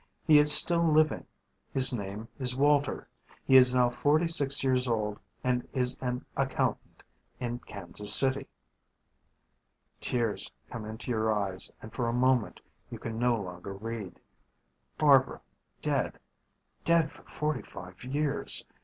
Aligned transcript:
He 0.25 0.39
is 0.39 0.51
still 0.51 0.83
living; 0.91 1.27
his 1.71 1.93
name 1.93 2.27
is 2.39 2.55
Walter; 2.55 3.07
he 3.45 3.55
is 3.55 3.75
now 3.75 3.91
forty 3.91 4.27
six 4.27 4.63
years 4.63 4.87
old 4.87 5.19
and 5.43 5.67
is 5.73 5.95
an 6.01 6.25
accountant 6.35 7.03
in 7.39 7.59
Kansas 7.59 8.11
City." 8.11 8.47
Tears 9.99 10.51
come 10.71 10.85
into 10.85 11.11
your 11.11 11.31
eyes 11.31 11.69
and 11.83 11.93
for 11.93 12.07
a 12.09 12.13
moment 12.13 12.61
you 12.89 12.97
can 12.97 13.19
no 13.19 13.39
longer 13.39 13.73
read. 13.73 14.19
Barbara 14.97 15.39
dead 15.83 16.17
dead 16.83 17.13
for 17.13 17.21
forty 17.25 17.61
five 17.61 18.03
years. 18.03 18.65